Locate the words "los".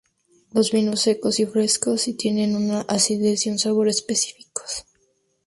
0.51-0.71